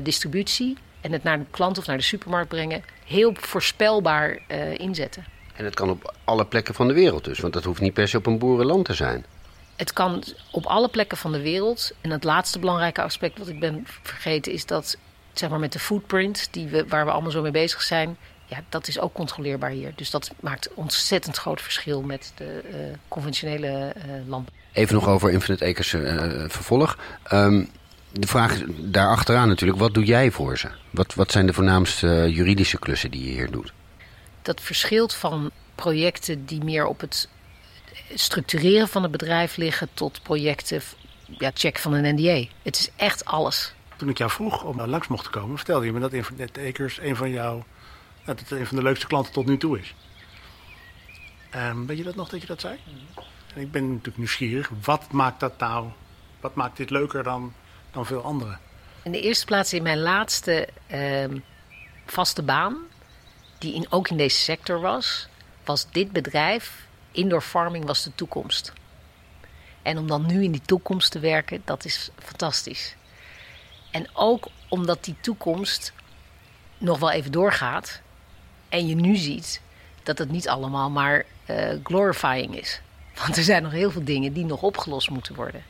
[0.04, 4.40] distributie en het naar de klant of naar de supermarkt brengen, heel voorspelbaar
[4.78, 5.26] inzetten.
[5.60, 8.08] En het kan op alle plekken van de wereld dus, want dat hoeft niet per
[8.08, 9.26] se op een boerenland te zijn.
[9.76, 11.92] Het kan op alle plekken van de wereld.
[12.02, 14.98] En het laatste belangrijke aspect wat ik ben vergeten is dat,
[15.34, 18.64] zeg maar met de footprint, die we, waar we allemaal zo mee bezig zijn, ja,
[18.70, 19.92] dat is ook controleerbaar hier.
[19.96, 22.76] Dus dat maakt ontzettend groot verschil met de uh,
[23.08, 24.56] conventionele uh, landbouw.
[24.74, 26.98] Even nog over Infinite Acres uh, vervolg.
[27.34, 27.70] Um,
[28.12, 30.68] De vraag daarachteraan natuurlijk, wat doe jij voor ze?
[30.90, 33.74] Wat, wat zijn de voornaamste juridische klussen die je hier doet?
[34.50, 37.30] Dat verschilt van projecten die meer op het
[38.14, 40.82] structureren van het bedrijf liggen tot projecten,
[41.26, 42.48] ja, check van een NDA.
[42.62, 43.74] Het is echt alles.
[43.96, 47.00] Toen ik jou vroeg om langs mocht te komen, vertelde je me dat Infinite Acres
[47.00, 47.64] een van jouw,
[48.26, 49.96] dat het een van de leukste klanten tot nu toe is.
[51.56, 52.78] Um, weet je dat nog dat je dat zei?
[53.54, 54.70] En ik ben natuurlijk nieuwsgierig.
[54.84, 55.88] Wat maakt dat nou?
[56.40, 57.54] Wat maakt dit leuker dan,
[57.92, 58.60] dan veel anderen?
[59.04, 61.26] In de eerste plaats in mijn laatste uh,
[62.06, 62.89] vaste baan,
[63.60, 65.28] die in, ook in deze sector was,
[65.64, 68.74] was dit bedrijf, indoor farming, was de toekomst.
[69.82, 72.96] En om dan nu in die toekomst te werken, dat is fantastisch.
[73.92, 75.94] En ook omdat die toekomst
[76.78, 78.02] nog wel even doorgaat
[78.70, 79.62] en je nu ziet
[80.04, 82.82] dat het niet allemaal maar uh, glorifying is.
[83.16, 85.64] Want er zijn nog heel veel dingen die nog opgelost moeten worden.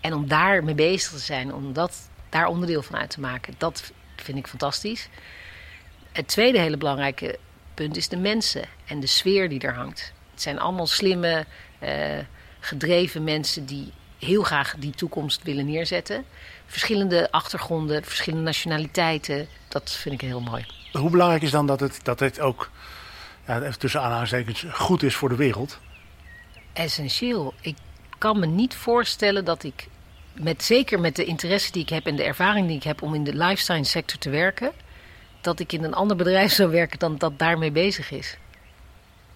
[0.00, 3.54] En om daar mee bezig te zijn, om dat, daar onderdeel van uit te maken,
[3.58, 5.08] dat vind ik fantastisch.
[6.16, 7.38] Het tweede hele belangrijke
[7.74, 10.12] punt is de mensen en de sfeer die er hangt.
[10.30, 11.46] Het zijn allemaal slimme,
[11.82, 11.90] uh,
[12.60, 16.24] gedreven mensen die heel graag die toekomst willen neerzetten.
[16.66, 19.48] Verschillende achtergronden, verschillende nationaliteiten.
[19.68, 20.66] Dat vind ik heel mooi.
[20.92, 22.70] Hoe belangrijk is dan dat het, dat het ook
[23.46, 25.78] ja, even tussen aanhalingstekens goed is voor de wereld?
[26.72, 27.54] Essentieel.
[27.60, 27.76] Ik
[28.18, 29.88] kan me niet voorstellen dat ik,
[30.32, 33.14] met, zeker met de interesse die ik heb en de ervaring die ik heb om
[33.14, 34.72] in de lifestyle sector te werken,
[35.46, 38.36] dat ik in een ander bedrijf zou werken dan dat daarmee bezig is.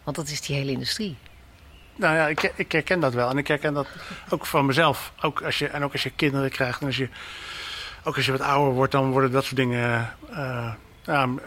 [0.03, 1.17] Want dat is die hele industrie.
[1.97, 3.31] Nou ja, ik, ik herken dat wel.
[3.31, 3.89] En ik herken dat
[4.29, 5.13] ook van mezelf.
[5.21, 7.09] Ook als je, en ook als je kinderen krijgt en als je,
[8.05, 10.15] ook als je wat ouder wordt, dan worden dat soort dingen.
[10.31, 10.73] Uh,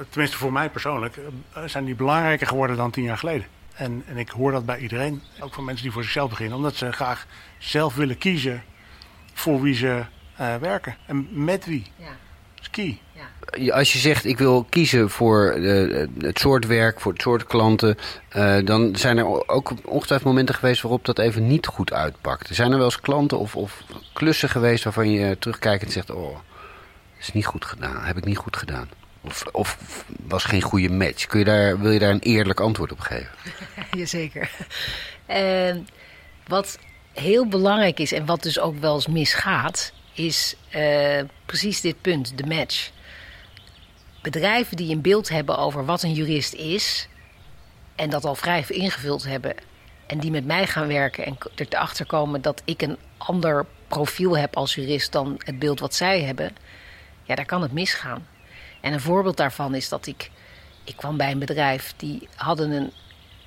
[0.10, 3.47] tenminste voor mij persoonlijk, uh, zijn die belangrijker geworden dan tien jaar geleden.
[3.73, 6.76] En, en ik hoor dat bij iedereen, ook van mensen die voor zichzelf beginnen, omdat
[6.76, 7.26] ze graag
[7.58, 8.63] zelf willen kiezen
[9.34, 10.04] voor wie ze
[10.39, 11.91] uh, werken en met wie.
[11.97, 12.06] Ja.
[12.63, 12.99] Ski.
[13.12, 13.73] Ja.
[13.73, 17.97] Als je zegt ik wil kiezen voor uh, het soort werk, voor het soort klanten,
[18.36, 22.49] uh, dan zijn er ook ongetwijfeld momenten geweest waarop dat even niet goed uitpakt.
[22.52, 26.38] Zijn er wel eens klanten of, of klussen geweest waarvan je terugkijkt en zegt: Oh,
[27.19, 28.89] is niet goed gedaan, heb ik niet goed gedaan?
[29.21, 29.78] Of, of
[30.28, 31.26] was geen goede match?
[31.26, 33.32] Kun je daar, wil je daar een eerlijk antwoord op geven?
[33.99, 34.49] Jazeker.
[35.30, 35.76] Uh,
[36.47, 36.80] wat
[37.13, 42.38] heel belangrijk is en wat dus ook wel eens misgaat, is uh, precies dit punt,
[42.38, 42.91] de match.
[44.21, 47.08] Bedrijven die een beeld hebben over wat een jurist is
[47.95, 49.56] en dat al vrij ingevuld hebben
[50.08, 54.56] en die met mij gaan werken en erachter komen dat ik een ander profiel heb
[54.56, 56.56] als jurist dan het beeld wat zij hebben,
[57.23, 58.28] ja, daar kan het misgaan.
[58.82, 60.32] En een voorbeeld daarvan is dat ik,
[60.84, 62.91] ik kwam bij een bedrijf die hadden een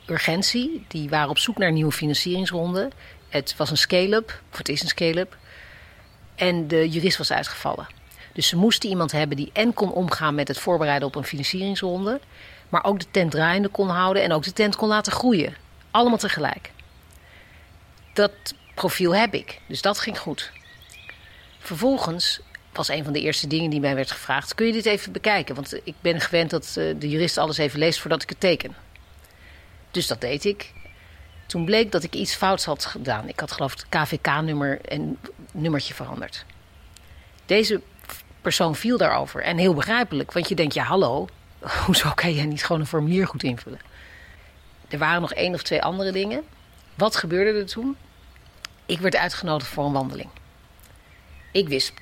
[0.07, 2.91] urgentie, die waren op zoek naar een nieuwe financieringsronde.
[3.29, 5.37] Het was een scale-up, of het is een scale-up.
[6.37, 7.87] En de jurist was uitgevallen.
[8.33, 12.21] Dus ze moesten iemand hebben die en kon omgaan met het voorbereiden op een financieringsronde,
[12.69, 15.55] maar ook de tent draaiende kon houden en ook de tent kon laten groeien.
[15.91, 16.71] Allemaal tegelijk.
[18.13, 18.33] Dat
[18.75, 20.53] profiel heb ik, dus dat ging goed.
[21.59, 22.41] Vervolgens
[22.73, 25.55] was een van de eerste dingen die mij werd gevraagd: kun je dit even bekijken?
[25.55, 28.75] Want ik ben gewend dat eh, de jurist alles even leest voordat ik het teken.
[29.91, 30.73] Dus dat deed ik.
[31.47, 33.29] Toen bleek dat ik iets fouts had gedaan.
[33.29, 35.19] Ik had geloof ik KVK-nummer en
[35.53, 36.45] nummertje veranderd.
[37.47, 37.81] Deze
[38.41, 39.43] persoon viel daarover.
[39.43, 41.29] En heel begrijpelijk, want je denkt, ja hallo,
[41.87, 43.81] hoezo kan jij niet gewoon een formulier goed invullen?
[44.89, 46.45] Er waren nog één of twee andere dingen.
[46.95, 47.97] Wat gebeurde er toen?
[48.87, 50.29] Ik werd uitgenodigd voor een wandeling.
[51.53, 51.93] Ik wist,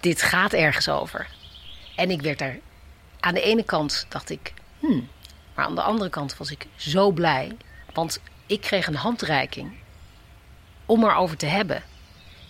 [0.00, 1.26] dit gaat ergens over.
[1.96, 2.58] En ik werd daar,
[3.20, 5.08] aan de ene kant dacht ik, hmm,
[5.54, 7.56] maar aan de andere kant was ik zo blij.
[7.92, 9.72] Want ik kreeg een handreiking
[10.86, 11.82] om erover te hebben.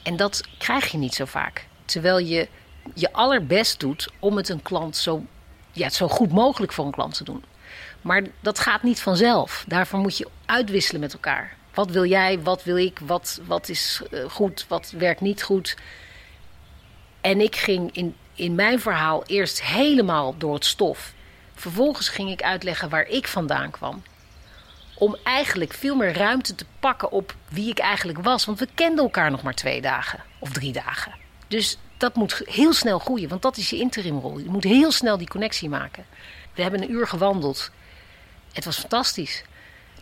[0.03, 1.67] En dat krijg je niet zo vaak.
[1.85, 2.49] Terwijl je
[2.95, 5.25] je allerbest doet om het een klant zo,
[5.73, 7.45] ja, zo goed mogelijk voor een klant te doen.
[8.01, 9.65] Maar dat gaat niet vanzelf.
[9.67, 11.57] Daarvoor moet je uitwisselen met elkaar.
[11.75, 15.77] Wat wil jij, wat wil ik, wat, wat is eh, goed, wat werkt niet goed.
[17.21, 21.13] En ik ging in, in mijn verhaal eerst helemaal door het stof.
[21.55, 24.03] Vervolgens ging ik uitleggen waar ik vandaan kwam
[24.99, 28.45] om eigenlijk veel meer ruimte te pakken op wie ik eigenlijk was.
[28.45, 31.13] Want we kenden elkaar nog maar twee dagen of drie dagen.
[31.49, 34.39] Dus dat moet heel snel groeien, want dat is je interimrol.
[34.39, 36.05] Je moet heel snel die connectie maken.
[36.55, 37.71] We hebben een uur gewandeld.
[38.53, 39.45] Het was fantastisch.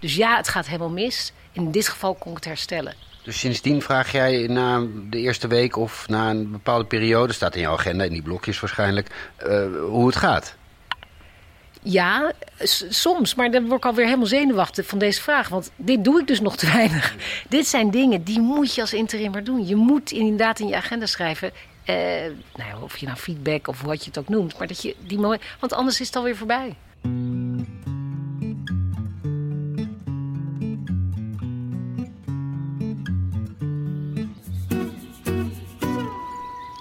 [0.01, 1.33] Dus ja, het gaat helemaal mis.
[1.53, 2.95] In dit geval kon ik het herstellen.
[3.23, 7.61] Dus sindsdien vraag jij na de eerste week of na een bepaalde periode, staat in
[7.61, 10.57] jouw agenda, in die blokjes waarschijnlijk, uh, hoe het gaat?
[11.89, 12.33] Ja,
[12.89, 13.35] soms.
[13.35, 15.49] Maar dan word ik alweer helemaal zenuwachtig van deze vraag.
[15.49, 17.15] Want dit doe ik dus nog te weinig.
[17.49, 19.67] dit zijn dingen die moet je als interimmer doen.
[19.67, 21.51] Je moet inderdaad in je agenda schrijven.
[21.85, 21.95] Eh,
[22.55, 24.59] nou ja, of je nou feedback of wat je het ook noemt.
[24.59, 25.43] Maar dat je die moment.
[25.61, 26.75] Want anders is het alweer voorbij.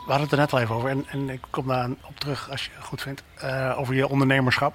[0.06, 0.90] We hadden het er net al even over.
[0.90, 3.24] En, en ik kom daar op terug als je het goed vindt.
[3.36, 4.74] eh, over je ondernemerschap.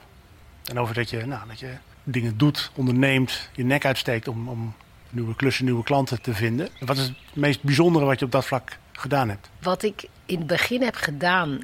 [0.71, 4.75] En over dat je, nou, dat je dingen doet, onderneemt, je nek uitsteekt om, om
[5.09, 6.69] nieuwe klussen, nieuwe klanten te vinden.
[6.81, 9.51] Wat is het meest bijzondere wat je op dat vlak gedaan hebt?
[9.63, 11.61] Wat ik in het begin heb gedaan,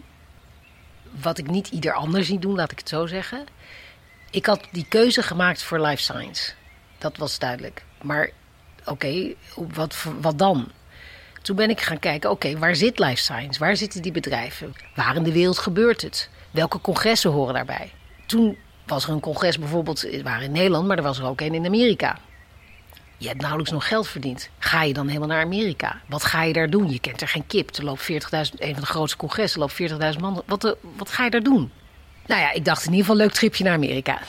[1.20, 3.46] wat ik niet ieder ander zie doen, laat ik het zo zeggen.
[4.30, 6.52] Ik had die keuze gemaakt voor life science.
[6.98, 7.84] Dat was duidelijk.
[8.02, 8.30] Maar
[8.84, 10.68] oké, wat, wat dan?
[11.42, 13.58] Toen ben ik gaan kijken, oké, waar zit life science?
[13.58, 14.74] Waar zitten die bedrijven?
[14.94, 16.30] Waar in de wereld gebeurt het?
[16.50, 17.92] Welke congressen horen daarbij?
[18.26, 21.40] Toen was er een congres bijvoorbeeld, het waren in Nederland, maar er was er ook
[21.40, 22.18] een in Amerika.
[23.18, 24.48] Je hebt nauwelijks nog geld verdiend.
[24.58, 26.00] Ga je dan helemaal naar Amerika?
[26.06, 26.90] Wat ga je daar doen?
[26.90, 27.76] Je kent er geen kip.
[27.76, 28.16] Er loopt 40.000,
[28.58, 29.72] een van de grootste congressen, loopt
[30.14, 30.42] 40.000 man.
[30.46, 31.72] Wat, eh, wat ga je daar doen?
[32.26, 34.18] Nou ja, ik dacht in ieder geval leuk tripje naar Amerika.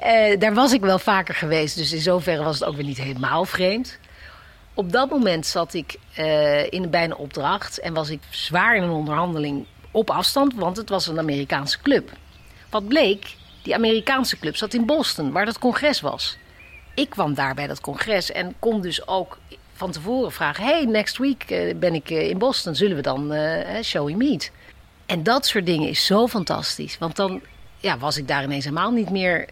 [0.00, 3.00] Eh, daar was ik wel vaker geweest, dus in zoverre was het ook weer niet
[3.00, 3.98] helemaal vreemd.
[4.74, 8.90] Op dat moment zat ik eh, in een opdracht en was ik zwaar in een
[8.90, 12.10] onderhandeling op afstand, want het was een Amerikaanse club.
[12.70, 16.36] Wat bleek, die Amerikaanse club zat in Boston, waar dat congres was.
[16.94, 19.38] Ik kwam daar bij dat congres en kon dus ook
[19.72, 23.32] van tevoren vragen: Hey, next week eh, ben ik eh, in Boston, zullen we dan
[23.82, 24.52] shall we meet?
[25.06, 27.40] En dat soort dingen is zo fantastisch, want dan
[27.78, 29.48] ja, was ik daar ineens helemaal niet meer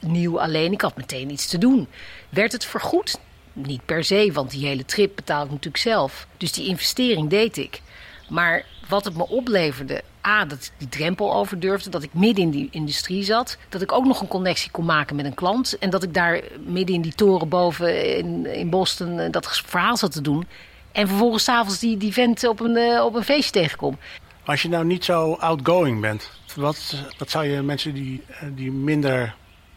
[0.00, 0.72] nieuw alleen.
[0.72, 1.88] Ik had meteen iets te doen.
[2.28, 3.18] Werd het vergoed?
[3.52, 6.26] Niet per se, want die hele trip betaal ik natuurlijk zelf.
[6.36, 7.80] Dus die investering deed ik.
[8.28, 12.44] Maar wat het me opleverde, A, dat ik die drempel over durfde, dat ik midden
[12.44, 15.78] in die industrie zat, dat ik ook nog een connectie kon maken met een klant
[15.78, 19.96] en dat ik daar midden in die toren boven in, in Boston eh, dat verhaal
[19.96, 20.46] zat te doen.
[20.92, 23.98] En vervolgens s'avonds die, die vent op een, eh, op een feestje tegenkom.
[24.44, 28.70] Als je nou niet zo outgoing bent, wat, wat zou je mensen die, eh, die
[28.70, 29.34] minder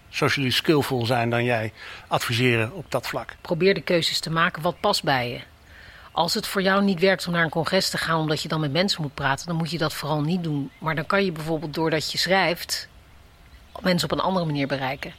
[0.10, 1.74] socially skillful zijn dan jij
[2.08, 3.36] adviseren op dat vlak?
[3.42, 5.40] Probeer de keuzes te maken wat past bij je.
[6.12, 8.60] Als het voor jou niet werkt om naar een congres te gaan omdat je dan
[8.60, 10.72] met mensen moet praten, dan moet je dat vooral niet doen.
[10.78, 12.88] Maar dan kan je bijvoorbeeld doordat je schrijft
[13.82, 15.14] mensen op een andere manier bereiken.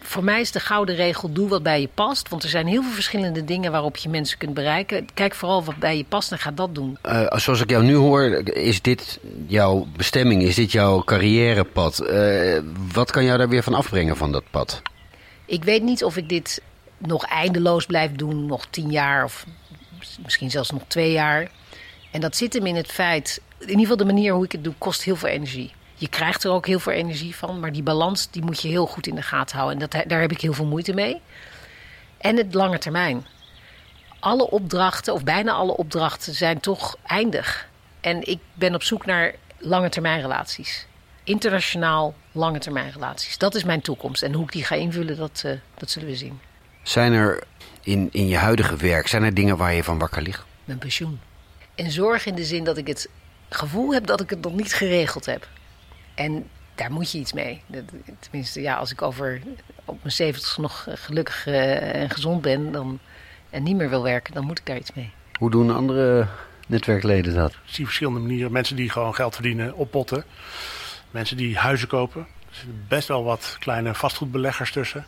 [0.00, 2.28] Voor mij is de gouden regel: doe wat bij je past.
[2.28, 5.06] Want er zijn heel veel verschillende dingen waarop je mensen kunt bereiken.
[5.14, 6.98] Kijk vooral wat bij je past en ga dat doen.
[7.06, 10.42] Uh, zoals ik jou nu hoor, is dit jouw bestemming?
[10.42, 12.00] Is dit jouw carrièrepad?
[12.10, 12.58] Uh,
[12.92, 14.82] wat kan jou daar weer van afbrengen van dat pad?
[15.44, 16.62] Ik weet niet of ik dit
[16.98, 19.44] nog eindeloos blijf doen, nog tien jaar of
[20.22, 21.48] misschien zelfs nog twee jaar.
[22.10, 24.64] En dat zit hem in het feit, in ieder geval de manier hoe ik het
[24.64, 25.72] doe, kost heel veel energie.
[25.94, 28.86] Je krijgt er ook heel veel energie van, maar die balans die moet je heel
[28.86, 29.80] goed in de gaten houden.
[29.80, 31.20] En dat, daar heb ik heel veel moeite mee.
[32.18, 33.26] En het lange termijn.
[34.20, 37.68] Alle opdrachten, of bijna alle opdrachten, zijn toch eindig.
[38.00, 40.86] En ik ben op zoek naar lange termijn relaties.
[41.24, 43.38] Internationaal lange termijn relaties.
[43.38, 44.22] Dat is mijn toekomst.
[44.22, 46.40] En hoe ik die ga invullen, dat, uh, dat zullen we zien.
[46.82, 47.42] Zijn er
[47.82, 50.44] in, in je huidige werk, zijn er dingen waar je van wakker ligt?
[50.64, 51.20] Mijn pensioen.
[51.74, 53.08] En zorg in de zin dat ik het
[53.48, 55.48] gevoel heb dat ik het nog niet geregeld heb.
[56.14, 57.62] En daar moet je iets mee.
[58.18, 59.42] Tenminste, ja, als ik over
[59.84, 62.98] op mijn zeventig nog gelukkig uh, en gezond ben dan,
[63.50, 65.10] en niet meer wil werken, dan moet ik daar iets mee.
[65.38, 66.28] Hoe doen andere
[66.66, 67.50] netwerkleden dat?
[67.50, 68.52] Ik zie verschillende manieren.
[68.52, 70.24] Mensen die gewoon geld verdienen, oppotten.
[71.10, 72.20] Mensen die huizen kopen.
[72.20, 75.06] Er zitten best wel wat kleine vastgoedbeleggers tussen.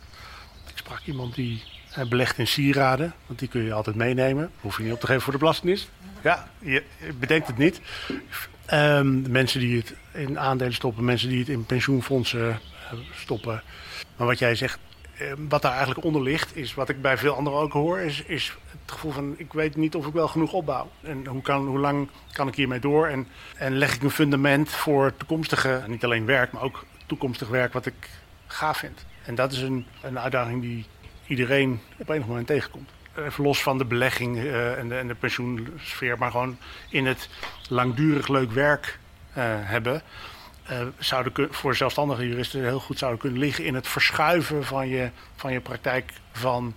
[0.67, 1.63] Ik sprak iemand die
[2.09, 4.51] belegt in sieraden, want die kun je altijd meenemen.
[4.59, 5.89] Hoef je niet op te geven voor de belastingdienst.
[6.21, 6.83] Ja, je
[7.19, 7.81] bedenkt het niet.
[8.73, 12.59] Um, mensen die het in aandelen stoppen, mensen die het in pensioenfondsen
[13.15, 13.63] stoppen.
[14.15, 14.79] Maar wat jij zegt,
[15.49, 18.57] wat daar eigenlijk onder ligt, is wat ik bij veel anderen ook hoor, is, is
[18.71, 20.91] het gevoel van ik weet niet of ik wel genoeg opbouw.
[21.01, 23.07] En hoe, kan, hoe lang kan ik hiermee door?
[23.07, 27.73] En, en leg ik een fundament voor toekomstige, niet alleen werk, maar ook toekomstig werk
[27.73, 28.09] wat ik
[28.47, 29.05] gaaf vind.
[29.25, 30.85] En dat is een, een uitdaging die
[31.31, 32.89] iedereen op enig moment tegenkomt.
[33.17, 36.57] Even los van de belegging uh, en, de, en de pensioensfeer, maar gewoon
[36.89, 37.29] in het
[37.69, 40.01] langdurig leuk werk uh, hebben.
[40.71, 45.09] Uh, zouden voor zelfstandige juristen heel goed zouden kunnen liggen in het verschuiven van je,
[45.35, 46.75] van je praktijk van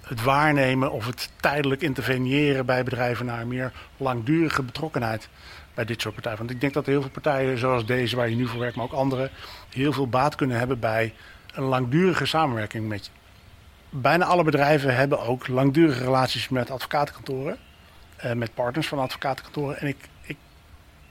[0.00, 5.28] het waarnemen of het tijdelijk interveneren bij bedrijven naar meer langdurige betrokkenheid
[5.74, 6.38] bij dit soort partijen.
[6.38, 8.84] Want ik denk dat heel veel partijen zoals deze waar je nu voor werkt, maar
[8.84, 9.30] ook andere,
[9.68, 11.14] heel veel baat kunnen hebben bij
[11.54, 13.10] een langdurige samenwerking met je
[14.00, 17.56] bijna alle bedrijven hebben ook langdurige relaties met advocatenkantoren.
[18.24, 19.78] Uh, met partners van advocatenkantoren.
[19.78, 20.36] En ik, ik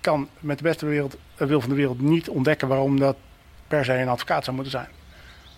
[0.02, 3.16] kan met de beste wereld, uh, wil van de wereld niet ontdekken waarom dat
[3.68, 4.88] per se een advocaat zou moeten zijn.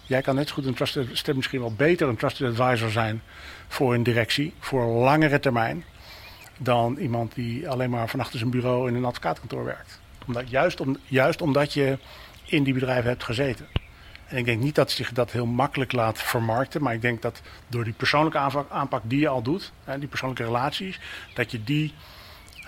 [0.03, 3.21] Jij kan net zo goed een trusted, misschien wel beter een trusted advisor zijn
[3.67, 5.83] voor een directie, voor langere termijn.
[6.59, 9.99] dan iemand die alleen maar van achter zijn bureau in een advocaatkantoor werkt.
[10.27, 11.97] Omdat, juist, om, juist omdat je
[12.45, 13.67] in die bedrijven hebt gezeten.
[14.27, 16.81] En ik denk niet dat zich dat heel makkelijk laat vermarkten.
[16.81, 20.07] Maar ik denk dat door die persoonlijke aanpak, aanpak die je al doet, hè, die
[20.07, 20.99] persoonlijke relaties,
[21.33, 21.93] dat je die,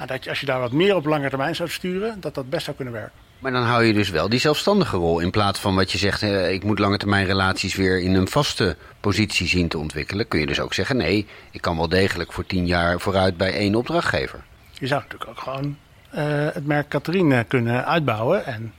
[0.05, 2.63] dat je, als je daar wat meer op lange termijn zou sturen, dat dat best
[2.63, 3.27] zou kunnen werken.
[3.39, 5.19] Maar dan hou je dus wel die zelfstandige rol.
[5.19, 8.27] In plaats van wat je zegt, eh, ik moet lange termijn relaties weer in een
[8.27, 10.27] vaste positie zien te ontwikkelen.
[10.27, 13.53] Kun je dus ook zeggen, nee, ik kan wel degelijk voor tien jaar vooruit bij
[13.53, 14.43] één opdrachtgever.
[14.71, 15.77] Je zou natuurlijk ook gewoon
[16.15, 18.73] uh, het merk Catherine kunnen uitbouwen en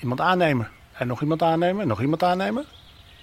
[0.00, 0.68] iemand aannemen.
[0.98, 2.64] En nog iemand aannemen, en nog iemand aannemen.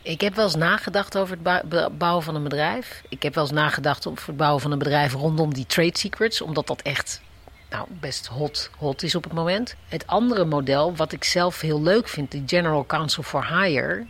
[0.01, 3.03] Ik heb wel eens nagedacht over het bouwen van een bedrijf.
[3.09, 6.41] Ik heb wel eens nagedacht over het bouwen van een bedrijf rondom die trade secrets.
[6.41, 7.21] Omdat dat echt
[7.69, 9.75] nou, best hot, hot is op het moment.
[9.87, 14.05] Het andere model, wat ik zelf heel leuk vind, de General Counsel for Hire.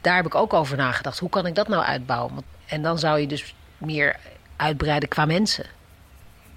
[0.00, 1.18] Daar heb ik ook over nagedacht.
[1.18, 2.44] Hoe kan ik dat nou uitbouwen?
[2.66, 4.16] En dan zou je dus meer
[4.56, 5.66] uitbreiden qua mensen.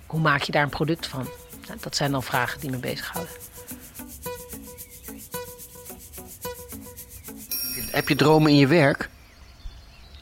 [0.06, 1.30] Hoe maak je daar een product van?
[1.68, 3.34] Nou, dat zijn dan vragen die me bezighouden.
[8.00, 9.10] Heb je dromen in je werk?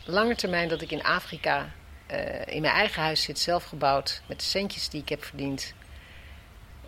[0.06, 1.70] Lange termijn dat ik in Afrika
[2.12, 5.74] uh, in mijn eigen huis zit, zelf gebouwd, met de centjes die ik heb verdiend.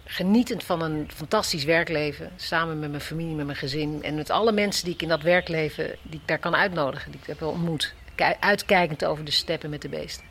[0.05, 4.51] Genietend van een fantastisch werkleven, samen met mijn familie, met mijn gezin en met alle
[4.51, 7.93] mensen die ik in dat werkleven, die ik daar kan uitnodigen, die ik heb ontmoet.
[8.39, 10.25] Uitkijkend over de steppen met de beesten.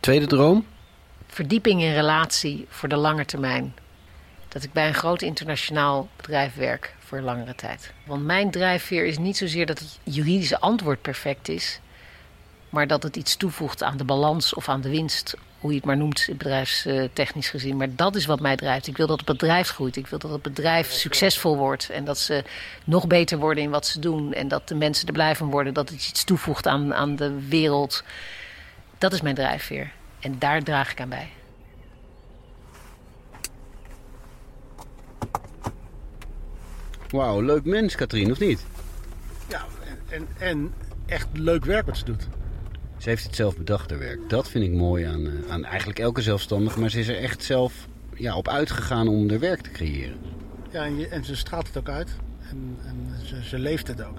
[0.00, 0.66] Tweede droom?
[1.26, 3.74] Verdieping in relatie voor de lange termijn.
[4.54, 7.92] Dat ik bij een groot internationaal bedrijf werk voor langere tijd.
[8.06, 11.80] Want mijn drijfveer is niet zozeer dat het juridische antwoord perfect is,
[12.68, 15.34] maar dat het iets toevoegt aan de balans of aan de winst.
[15.58, 17.76] Hoe je het maar noemt, bedrijfstechnisch gezien.
[17.76, 18.86] Maar dat is wat mij drijft.
[18.86, 19.96] Ik wil dat het bedrijf groeit.
[19.96, 21.90] Ik wil dat het bedrijf succesvol wordt.
[21.90, 22.44] En dat ze
[22.84, 24.32] nog beter worden in wat ze doen.
[24.32, 25.74] En dat de mensen er blij van worden.
[25.74, 28.04] Dat het iets toevoegt aan, aan de wereld.
[28.98, 29.90] Dat is mijn drijfveer.
[30.20, 31.30] En daar draag ik aan bij.
[37.14, 38.64] Wauw, leuk mens, Katrien, of niet?
[39.48, 39.64] Ja,
[40.08, 40.72] en, en
[41.06, 42.28] echt leuk werk wat ze doet.
[42.98, 44.28] Ze heeft het zelf bedacht, haar werk.
[44.28, 46.80] Dat vind ik mooi aan, eh, aan eigenlijk elke zelfstandige.
[46.80, 50.16] Maar ze is er echt zelf ja, op uitgegaan om er werk te creëren.
[50.70, 52.16] Ja, en, je, en ze straalt het ook uit.
[52.50, 54.18] En, en ze, ze, leeft het ook.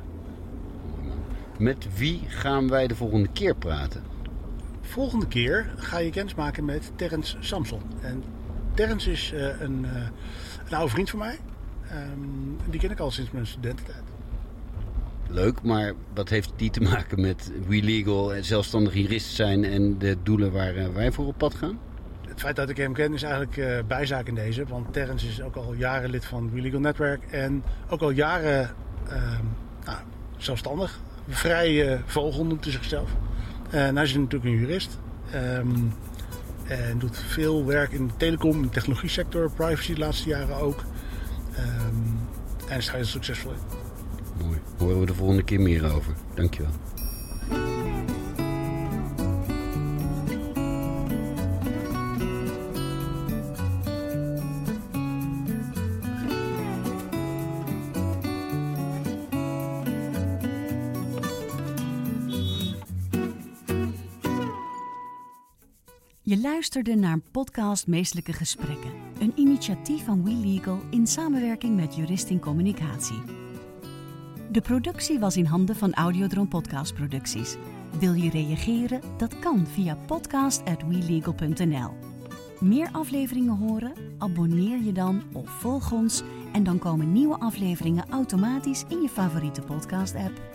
[1.58, 4.04] Met wie gaan wij de volgende keer praten?
[4.82, 7.82] Volgende keer ga je kennis maken met Terrence Samson.
[8.02, 8.24] En
[8.74, 9.96] Terrence is uh, een, uh,
[10.70, 11.40] een oude vriend van mij.
[11.92, 14.04] Um, die ken ik al sinds mijn studententijd
[15.30, 20.52] leuk, maar wat heeft die te maken met WeLegal, zelfstandig jurist zijn en de doelen
[20.52, 21.80] waar uh, wij voor op pad gaan?
[22.28, 24.66] Het feit dat ik hem ken is eigenlijk uh, bijzaak in deze.
[24.66, 28.70] Want Terrence is ook al jaren lid van WeLegal Netwerk en ook al jaren
[29.08, 29.40] uh,
[29.86, 29.98] nou,
[30.38, 31.00] zelfstandig.
[31.28, 33.10] Vrij uh, vogel noemt hij zichzelf.
[33.70, 35.00] En hij is natuurlijk een jurist.
[35.36, 35.94] Um,
[36.68, 40.56] en doet veel werk in de telecom, in de technologie sector, privacy de laatste jaren
[40.56, 40.84] ook.
[41.60, 42.20] Um,
[42.68, 43.58] en is er succesvol in.
[44.46, 44.60] Mooi.
[44.78, 46.14] Horen we de volgende keer meer over.
[46.34, 46.72] Dankjewel.
[66.22, 69.15] Je luisterde naar een podcast Meestelijke Gesprekken.
[69.36, 73.22] Initiatief van WeLegal in samenwerking met Juristing Communicatie.
[74.52, 77.56] De productie was in handen van Audiodroom Podcast Producties.
[78.00, 79.02] Wil je reageren?
[79.18, 81.92] Dat kan via podcast.welegal.nl.
[82.60, 83.94] Meer afleveringen horen?
[84.18, 89.62] Abonneer je dan of volg ons en dan komen nieuwe afleveringen automatisch in je favoriete
[89.62, 90.55] podcast-app.